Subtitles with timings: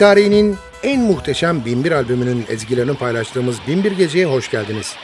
[0.00, 4.94] Tarihinin en muhteşem Binbir albümünün ezgilerini paylaştığımız Binbir Gece'ye hoş geldiniz.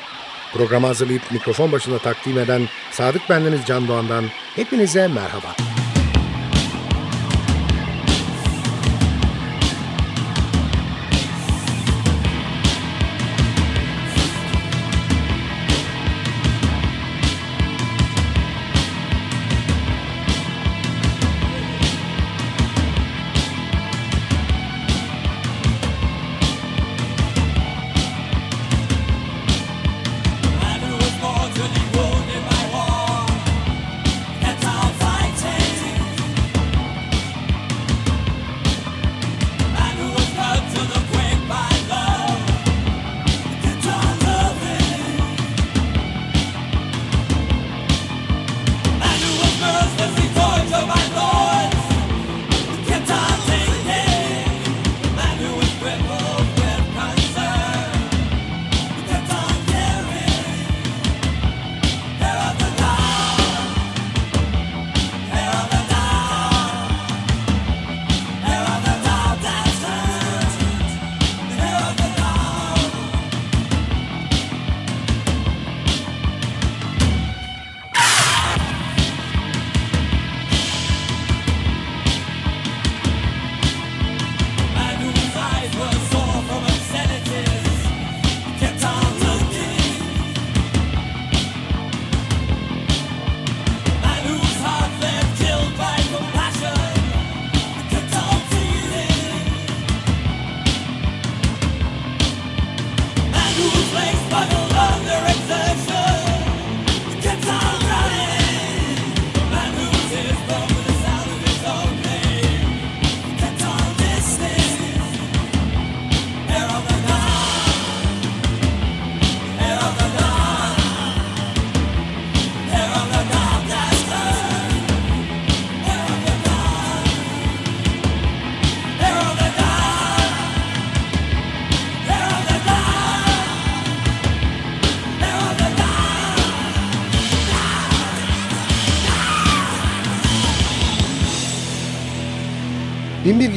[0.52, 2.62] Programı hazırlayıp mikrofon başında takdim eden
[2.92, 5.65] Sadık Bendeniz Can Doğan'dan hepinize merhaba.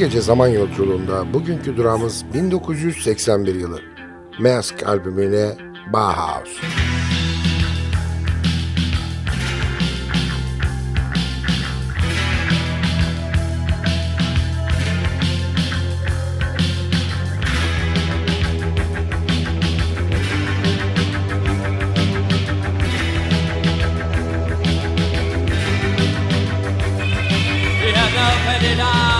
[0.00, 3.80] Gece Zaman Yolculuğunda bugünkü durağımız 1981 yılı.
[4.38, 5.52] Mask albümüne
[5.92, 6.60] Bauhaus.
[28.46, 29.19] Petty down,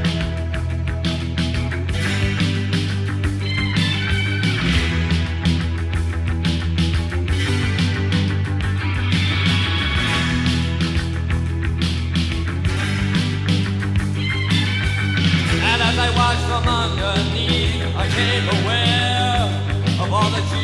[16.63, 19.43] from underneath, I came aware
[20.01, 20.63] of all she.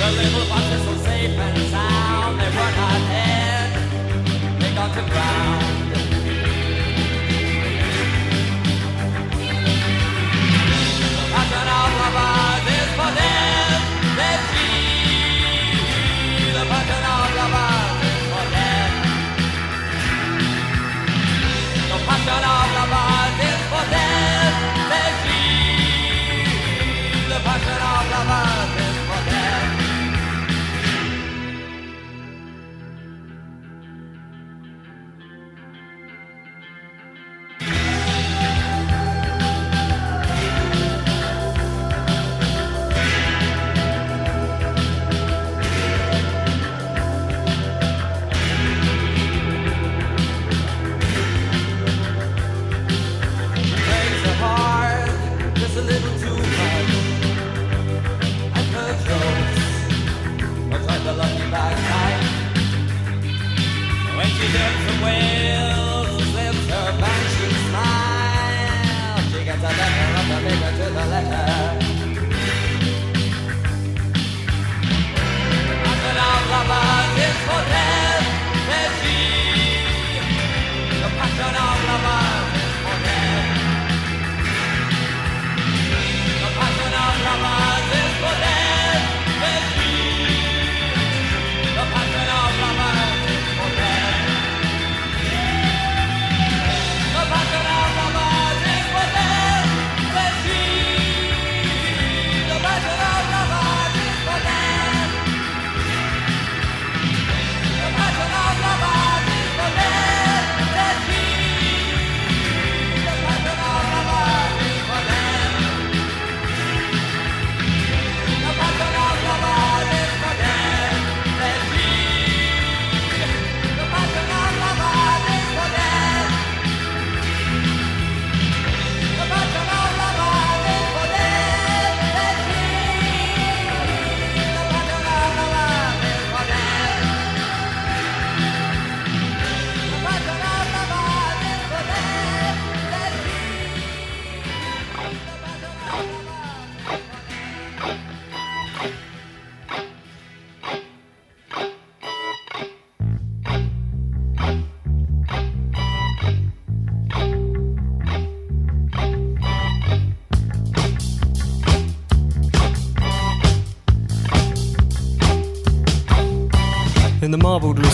[0.00, 2.50] The little boxes so safe and sound, they
[4.60, 4.90] they got
[12.78, 13.31] is for them,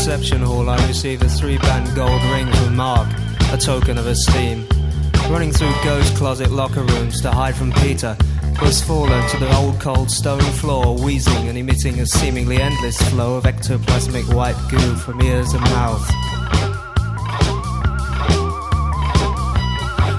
[0.08, 3.06] reception hall, I received a three band gold ring from Mark,
[3.52, 4.66] a token of esteem.
[5.28, 8.16] Running through ghost closet locker rooms to hide from Peter,
[8.62, 13.36] was fallen to the old cold stone floor, wheezing and emitting a seemingly endless flow
[13.36, 16.08] of ectoplasmic white goo from ears and mouth.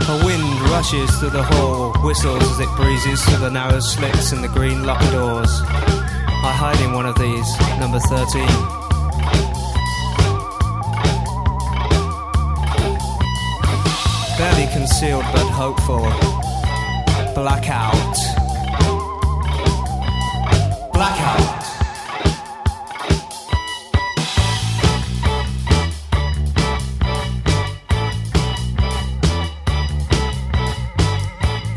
[0.07, 4.43] A wind rushes through the hall, whistles as it breezes through the narrow slits in
[4.43, 5.49] the green locked doors.
[5.65, 8.78] I hide in one of these, number 13.
[14.39, 15.99] Barely concealed but hopeful.
[17.35, 18.15] Blackout.
[20.93, 21.65] Blackout.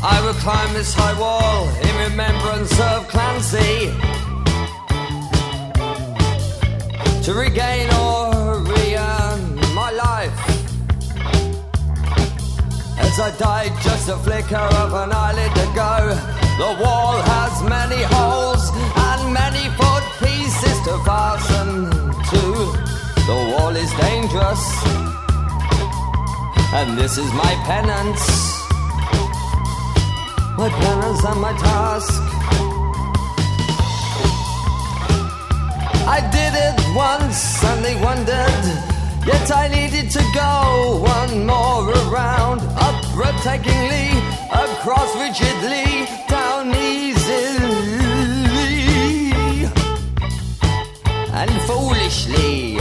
[0.01, 3.91] I will climb this high wall in remembrance of Clancy
[7.23, 8.02] to regain or
[13.23, 16.11] I died, just a flicker of an eyelid ago.
[16.59, 18.69] The wall has many holes
[19.09, 21.87] and many foot pieces to fasten
[22.31, 22.43] to.
[23.23, 24.63] The wall is dangerous,
[26.75, 28.23] and this is my penance.
[30.57, 32.11] My penance and my task.
[36.05, 38.93] I did it once and they wondered.
[39.25, 44.09] Yet I needed to go one more around, up breathtakingly,
[44.51, 47.33] across rigidly, down easily,
[51.31, 52.79] and foolishly.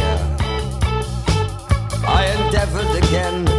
[2.05, 3.52] I endeavored again.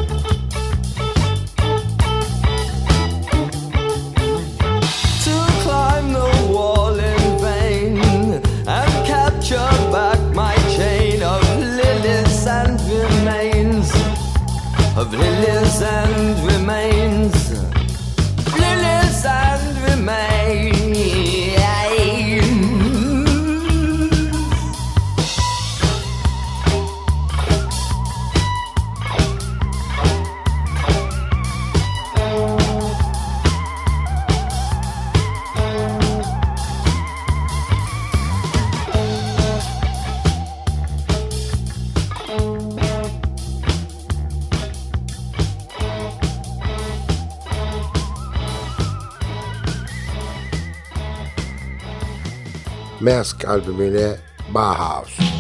[53.54, 54.20] Albümüyle
[54.54, 55.33] Bauhaus.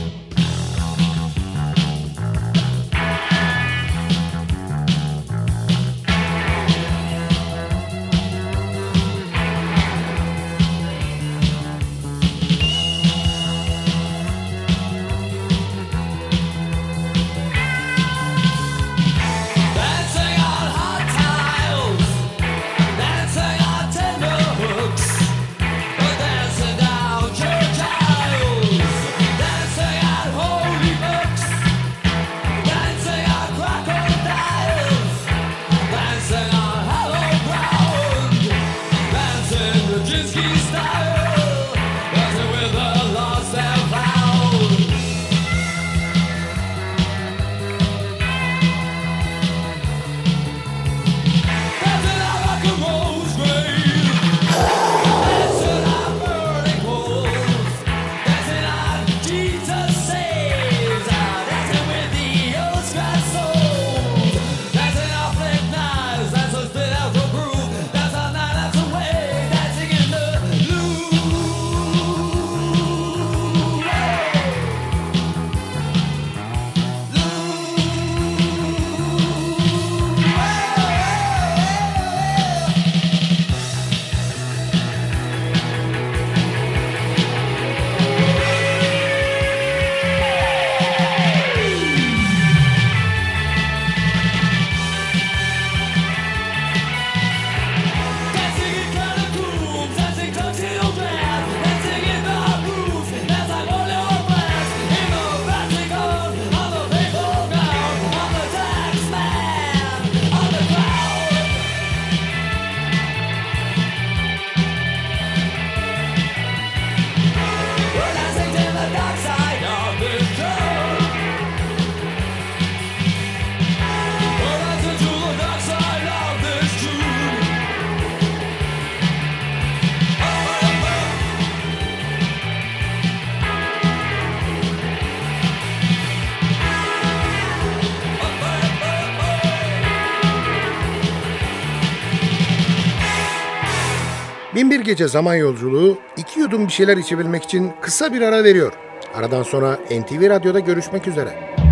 [144.83, 148.73] Gece Zaman Yolculuğu iki yudum bir şeyler içebilmek için kısa bir ara veriyor.
[149.15, 151.62] Aradan sonra NTV Radyo'da görüşmek üzere.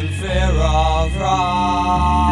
[0.00, 2.29] in fear of wrong.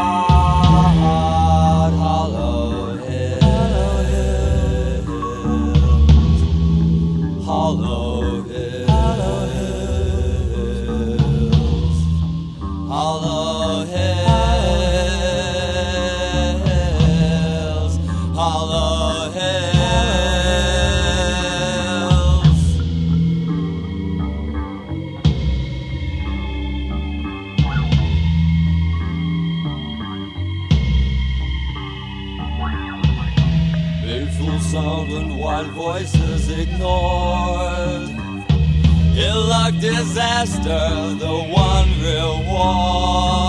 [39.80, 43.48] disaster, the one reward.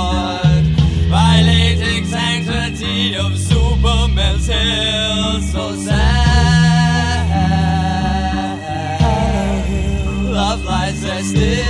[1.10, 6.10] Violating sanctity of Superman's hill, so sad.
[10.24, 11.69] Love lies there still.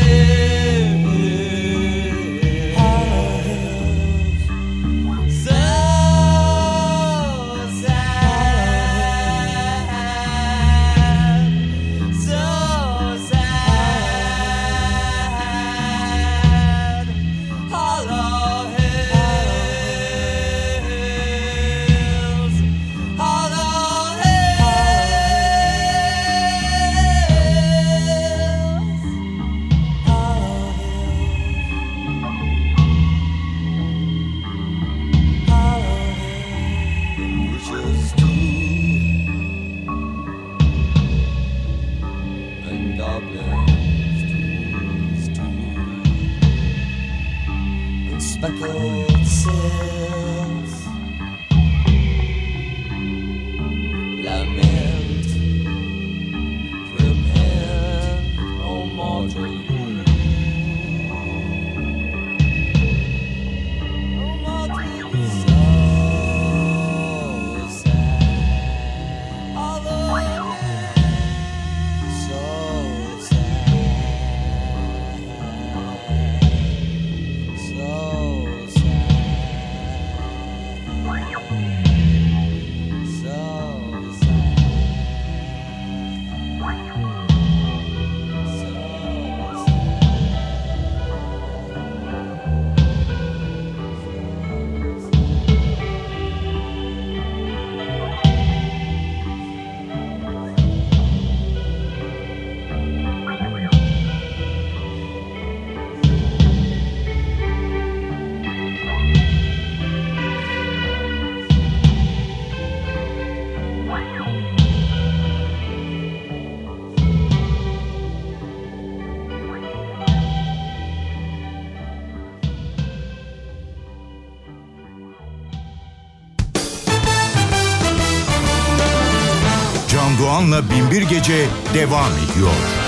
[130.49, 132.78] Erkan'la Binbir Gece devam ediyor.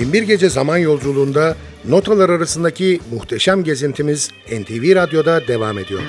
[0.00, 1.56] Binbir Gece Zaman Yolculuğunda
[1.88, 6.02] notalar arasındaki muhteşem gezintimiz NTV Radyo'da devam ediyor.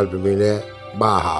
[0.00, 0.60] albümüyle
[1.00, 1.39] Baha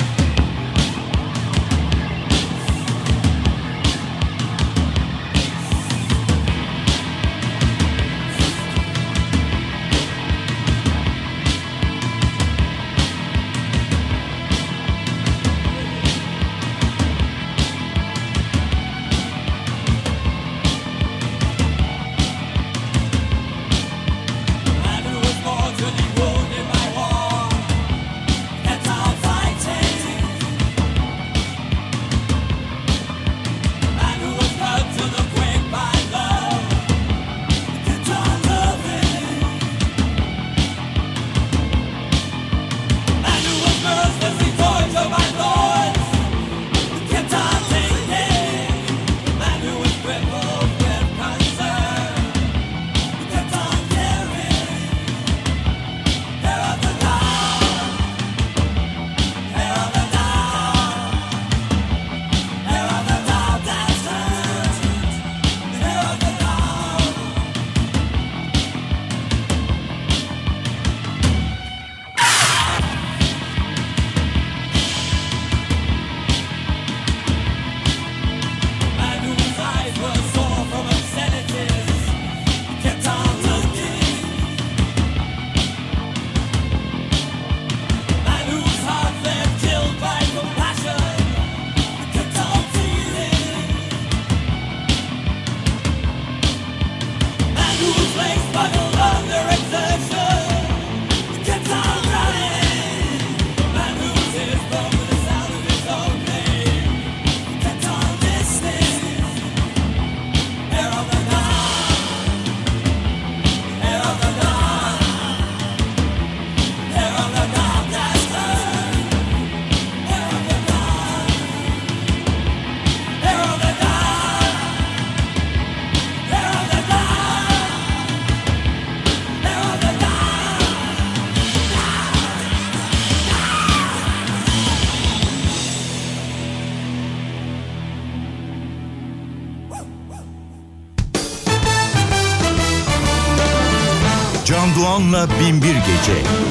[145.01, 146.50] Onunla Binbir Gece.